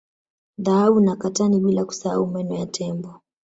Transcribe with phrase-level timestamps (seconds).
[0.57, 3.21] Dhahabu na katani bila kusahau meno ya Tembo